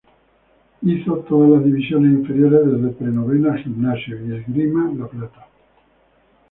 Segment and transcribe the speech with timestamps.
[0.81, 5.47] Hizo todas las divisiones inferiores desde Pre Novena en Gimnasia y Esgrima La Plata.